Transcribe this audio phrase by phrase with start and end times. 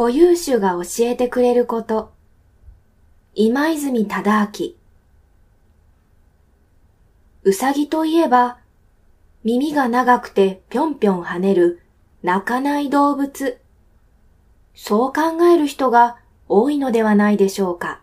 [0.00, 2.10] 固有種が教えてくれること。
[3.34, 4.72] 今泉忠明。
[7.42, 8.60] うさぎといえば、
[9.44, 11.82] 耳が長くてぴょんぴょん跳ねる
[12.22, 13.60] 泣かない動物。
[14.74, 15.20] そう考
[15.52, 16.16] える人が
[16.48, 18.00] 多いのではないでしょうか。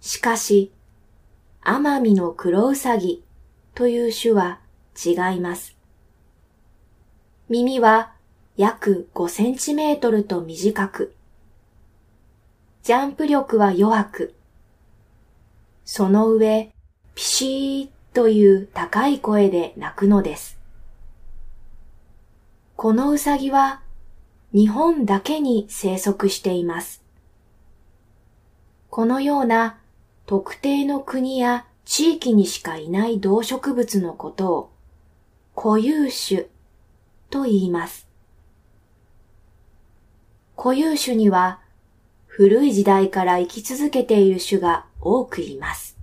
[0.00, 0.72] しかし、
[1.60, 3.22] アマミの黒うさぎ
[3.76, 4.58] という種は
[5.06, 5.76] 違います。
[7.48, 8.12] 耳は
[8.56, 11.14] 約5センチメートルと短く、
[12.82, 14.34] ジャンプ力は弱く、
[15.84, 16.70] その上、
[17.14, 20.58] ピシーという高い声で鳴くのです。
[22.76, 23.80] このうさぎは
[24.52, 27.02] 日本だけに生息しています。
[28.90, 29.78] このような
[30.26, 34.72] 特定の国や地域にしかいない動植物のことを
[35.56, 36.46] 固有種
[37.30, 38.11] と言います。
[40.62, 41.58] 固有種には
[42.26, 45.98] 古い時代から生き続けている種が多くいます。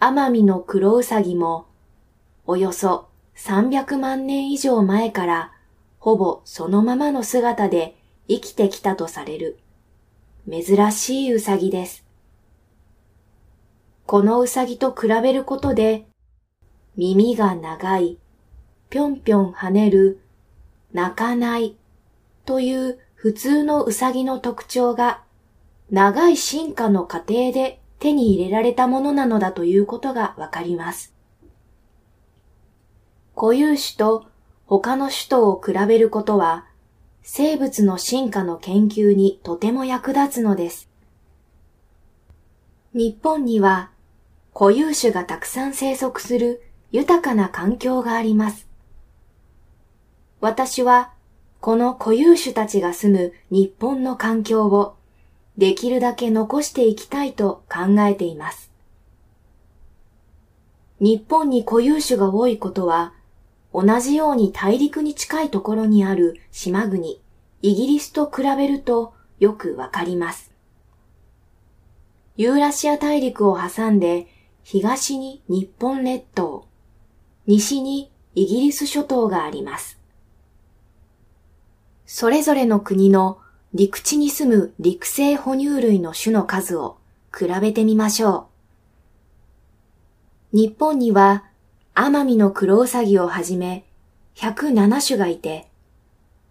[0.00, 1.66] アマミのクロウサギも
[2.46, 5.52] およそ300万年以上前から
[6.00, 7.94] ほぼそのままの姿で
[8.26, 9.60] 生きてきたとされる
[10.50, 12.04] 珍しいウサギです。
[14.06, 16.08] このウサギと比べることで
[16.96, 18.18] 耳が長い、
[18.88, 20.20] ぴょんぴょん跳ねる、
[20.92, 21.76] 泣かない
[22.50, 25.22] という普通のウサギの特徴が
[25.88, 31.14] 長い進化の過程で手に入れられたものなのだということがわかります。
[33.36, 34.26] 固有種と
[34.66, 36.66] 他の種とを比べることは
[37.22, 40.90] 生物の進化の研究にとても役立つのです。
[42.94, 43.90] 日本には
[44.52, 48.66] 固有種がたくさん生息する豊かな環境があります。
[50.40, 51.12] 私は
[51.60, 54.96] この固有種たちが住む日本の環境を
[55.58, 58.70] できるだけ残していきたいと考えています。
[61.00, 63.12] 日本に固有種が多いことは
[63.74, 67.20] 同じように大陸に近いところにある島国、
[67.62, 70.50] イギリスと比べるとよくわかります。
[72.36, 74.28] ユーラシア大陸を挟んで
[74.62, 76.66] 東に日本列島、
[77.46, 79.99] 西にイギリス諸島があります。
[82.12, 83.38] それぞれの国の
[83.72, 86.98] 陸地に住む陸生哺乳類の種の数を
[87.32, 88.48] 比べてみましょ
[90.52, 90.56] う。
[90.56, 91.44] 日本には
[91.94, 93.84] アマミのクロウサギをはじめ
[94.34, 95.68] 107種がいて、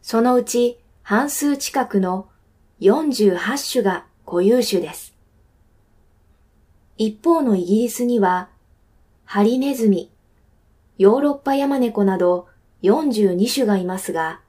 [0.00, 2.28] そのうち半数近くの
[2.80, 5.14] 48種が固有種です。
[6.96, 8.48] 一方のイギリスには、
[9.26, 10.10] ハリネズミ、
[10.96, 12.48] ヨーロッパヤマネコなど
[12.82, 14.40] 42種がいますが、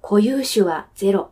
[0.00, 1.30] 固有種はゼロ。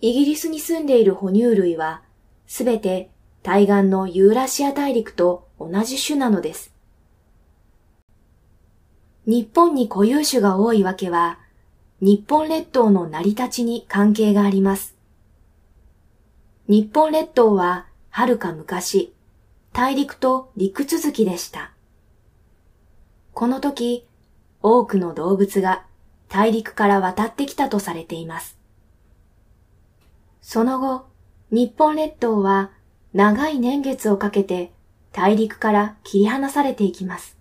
[0.00, 2.02] イギリスに住んでいる哺乳類は、
[2.46, 3.10] すべて
[3.42, 6.74] 対岸のユーラシア大陸と同じ種なのです。
[9.26, 11.38] 日本に固有種が多いわけは、
[12.00, 14.94] 日本列島の成り立ちに関係があります。
[16.68, 19.14] 日本列島は遥か昔、
[19.72, 21.72] 大陸と陸続きでした。
[23.32, 24.06] この時、
[24.62, 25.84] 多くの動物が
[26.34, 28.58] 大陸から渡ってきたとされています。
[30.42, 31.06] その後、
[31.52, 32.72] 日本列島は
[33.12, 34.72] 長い年月をかけて
[35.12, 37.38] 大陸から切り離されていきます。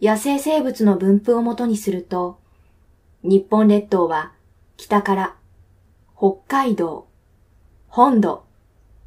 [0.00, 2.38] 野生生物の分布をもとにすると、
[3.22, 4.32] 日本列島は
[4.78, 5.36] 北から
[6.16, 7.08] 北海道、
[7.88, 8.42] 本土、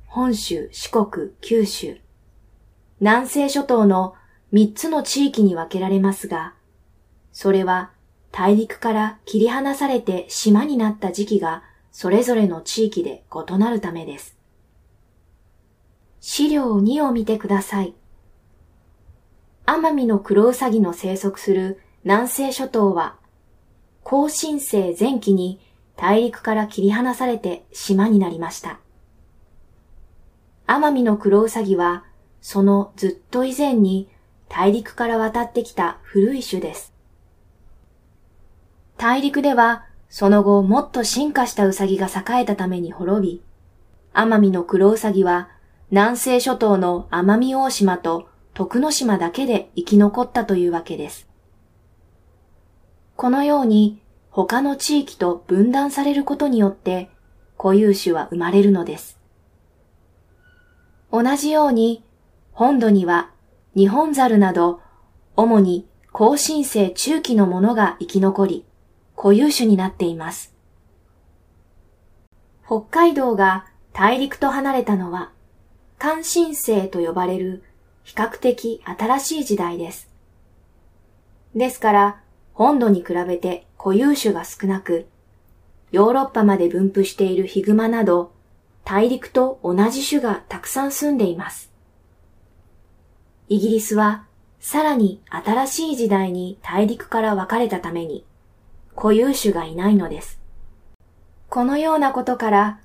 [0.05, 1.97] 本州、四国、九州、
[2.99, 4.13] 南西諸島の
[4.51, 6.53] 三つの地域に分けられますが、
[7.31, 7.91] それは
[8.31, 14.37] 大陸から切り離されて島になった時期がそれぞれの地域で異なるためです。
[16.21, 17.93] 資料2を見てください。
[19.65, 23.17] 奄美のクロウサギの生息する南西諸島は、
[24.03, 25.59] 高新生前期に
[25.95, 28.79] 大陸から切り離されて島になりました。
[30.65, 32.03] 奄美のクロウサギは、
[32.41, 34.09] そのずっと以前に
[34.47, 36.93] 大陸から渡ってきた古い種です。
[38.99, 43.41] 大陸では、その後もっと進化したウサギが栄えたために滅び、
[44.13, 45.47] 奄美のクロウサギは
[45.89, 51.29] 南西諸島の奄美大島と徳之島だけで生き残ったというわけです。
[53.15, 54.01] このように
[54.31, 57.09] 他の地域と分断されることによって
[57.57, 59.17] 固有種は生まれるのです。
[61.09, 62.03] 同じように
[62.51, 63.31] 本土には
[63.77, 64.81] 日本猿など
[65.37, 68.65] 主に高新生中期のものが生き残り、
[69.21, 70.55] 固有種になっています。
[72.65, 75.33] 北海道が大陸と離れたのは、
[75.97, 77.61] 関心性と呼ばれる
[78.05, 80.09] 比較的新しい時代です。
[81.53, 82.21] ですから、
[82.53, 85.09] 本土に比べて固有種が少なく、
[85.91, 88.31] ヨーロッパまで分布しているヒグマなど、
[88.85, 91.73] 大陸と同じ種がたくさん住んでいます。
[93.49, 94.27] イギリスは
[94.61, 98.23] さらに新しい時代に大陸から分かれたために
[98.99, 100.41] 固有種がいないのです。
[101.47, 102.79] このようなことから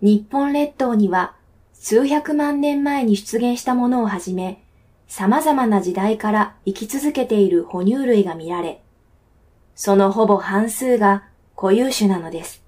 [0.00, 1.36] 日本列島には
[1.72, 4.64] 数百万年前に出現したものをはじめ
[5.06, 8.82] 様々な時代から生き続けている哺乳類が見られ、
[9.76, 11.22] そのほぼ半数が
[11.56, 12.64] 固有種なのです。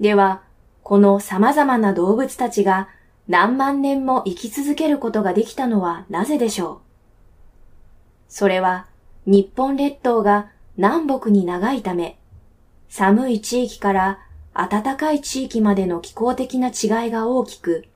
[0.00, 0.42] では、
[0.82, 2.88] この様々な動物たちが
[3.28, 6.78] 何万年も生き続けることができたのはなぜでしょう？
[8.28, 8.86] それは
[9.26, 12.18] 日本列島が南北に長いため、
[12.88, 14.18] 寒い地域から
[14.54, 17.86] 暖かい地域までの気候的な違いが大きく、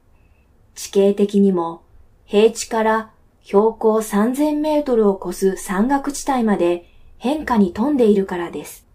[0.74, 1.82] 地形的にも
[2.24, 3.10] 平地から
[3.42, 8.86] 標高3000メートルを超す山岳地帯まで変化に富んでいるからです。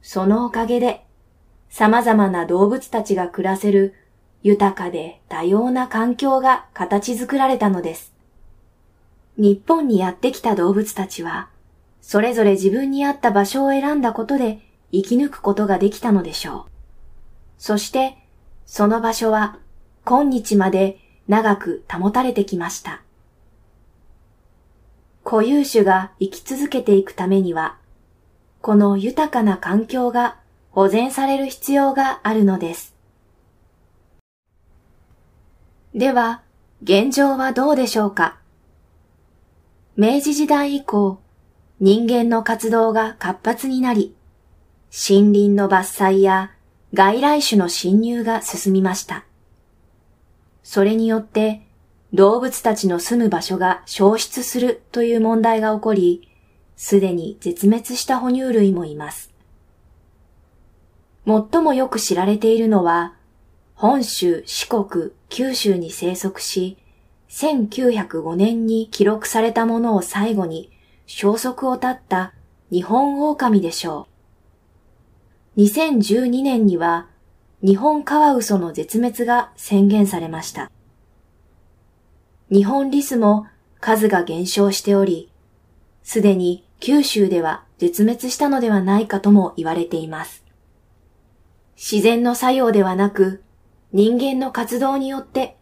[0.00, 1.04] そのおかげで
[1.68, 3.94] 様々な動物たちが暮らせる
[4.42, 8.14] 豊かで多様な環境が形作られたのです。
[9.36, 11.48] 日本にやってきた動物たちは、
[12.06, 14.60] それぞれ自分に合った場所を選んだことで
[14.92, 16.70] 生き抜くことができたのでしょう。
[17.56, 18.18] そして、
[18.66, 19.58] その場所は
[20.04, 20.98] 今日まで
[21.28, 23.00] 長く保たれてきました。
[25.24, 27.78] 固有種が生き続けていくためには、
[28.60, 30.36] この豊かな環境が
[30.72, 32.94] 保全される必要があるのです。
[35.94, 36.42] では、
[36.82, 38.36] 現状はどうでしょうか？
[39.96, 41.20] 明治時代以降、
[41.80, 44.14] 人間の活動が活発になり、
[44.92, 46.52] 森林の伐採や
[46.92, 49.24] 外来種の侵入が進みました。
[50.62, 51.66] それによって
[52.12, 56.28] 動物たちの住む場所が消失するという問題が起こり、
[56.76, 59.32] すでに絶滅した哺乳類もいます。
[61.26, 63.14] 最もよく知られているのは、
[63.74, 66.76] 本州、四国、九州に生息し、
[67.30, 70.70] 1905年に記録されたものを最後に
[71.06, 72.32] 消息を絶った
[72.70, 74.08] 日本狼でしょ
[75.56, 75.60] う。
[75.60, 77.06] 2012年には
[77.62, 80.70] 日本カワウソの絶滅が宣言されました。
[82.50, 83.46] 日本リスも
[83.80, 85.30] 数が減少しており、
[86.02, 90.44] すでに九州では絶滅したのではないかとも言われています。
[91.76, 93.42] 自然の作用ではなく、
[93.92, 95.56] 人間の活動によって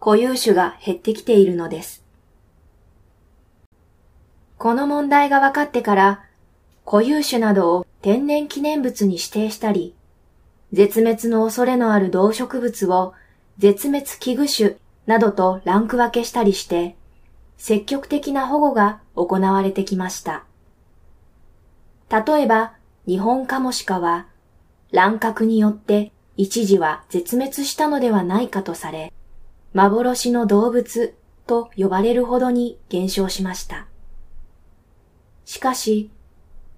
[0.00, 2.04] 固有種が減ってきているのです。
[4.58, 6.24] この問題が分かってから、
[6.84, 9.94] 固有種などを天然記念物に指定したり、
[10.72, 13.14] 絶滅の恐れのある動植物を
[13.58, 14.76] 絶滅危惧種
[15.06, 16.96] などとランク分けしたりして、
[17.56, 20.44] 積極的な保護が行われてきました。
[22.10, 22.72] 例えば、
[23.06, 24.26] 日本カモシカは、
[24.90, 29.12] 乱獲によって一時は絶滅したのではないかとされ、
[29.72, 31.14] 幻の動物
[31.46, 33.86] と呼ばれるほどに減少しました。
[35.48, 36.10] しかし、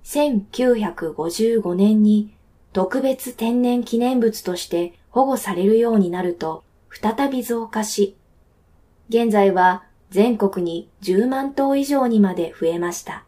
[0.04, 2.32] 1955年に
[2.72, 8.16] 特別天然記念物として保護されるようになると再び増加し、
[9.08, 13.24] 現在は全国に10万頭以上にまで増えました。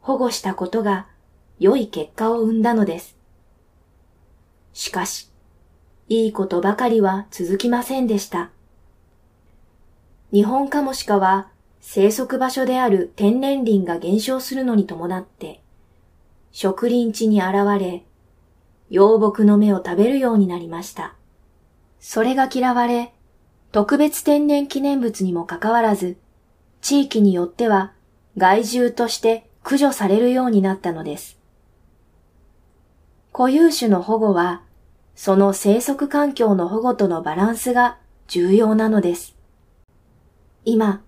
[0.00, 1.06] 保護したことが
[1.58, 3.18] 良い結果を生んだのです。
[4.72, 5.30] しかし、
[6.08, 8.52] いいことばかりは続きませんでした。
[10.32, 11.51] 日本カモシカは
[11.84, 15.60] 生息場所である天然林が減少するのに伴って、
[16.52, 18.04] 植林地に現れ、
[18.88, 21.16] 洋木の芽を食べるようになりました。
[21.98, 23.12] それが嫌われ、
[23.72, 26.16] 特別天然記念物にもかかわらず、
[26.80, 27.92] 地域によっては
[28.38, 31.38] 害獣として駆除されるようになったのです。
[33.32, 34.62] 固有種の保護は、
[35.16, 37.98] その生息環境の保護とのバランスが
[38.28, 39.36] 重要なのです。
[40.64, 41.02] 今、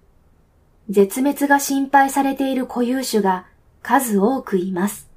[0.91, 3.47] 絶滅が心配されている固有種が
[3.83, 5.09] 数多くいます。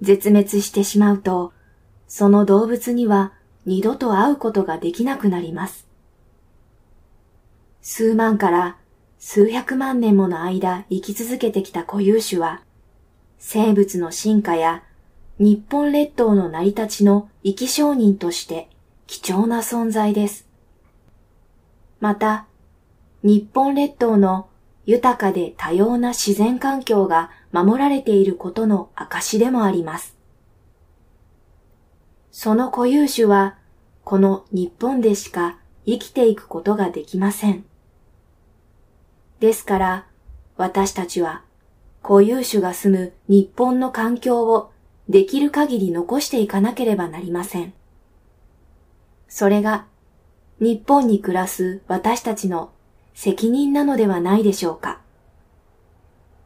[0.00, 1.52] 絶滅してしまうと、
[2.06, 3.32] その動物には
[3.64, 5.86] 二度と会うことができなくなります。
[7.82, 8.76] 数万から
[9.18, 12.62] 数百万年もの間生き続けてきた固有種は、
[13.38, 14.82] 生物の進化や
[15.38, 18.68] 日本列島の成り立ちの生き証人として
[19.06, 20.46] 貴重な存在です。
[22.00, 22.46] また、
[23.26, 24.48] 日本列島の
[24.84, 30.16] 豊かで多様な自然環境が守られていることの証でもあります。
[32.30, 33.56] その固有種は、
[34.04, 37.64] この日本でしか生きていくことができません。
[39.40, 40.06] ですから、
[40.56, 41.42] 私たちは
[42.04, 44.70] 固有種が住む日本の環境を
[45.08, 47.74] できる限り残していかなければなりません。
[49.26, 49.86] それが
[50.60, 52.70] 日本に暮らす私たちの
[53.16, 55.00] 責任なのではないでしょうか。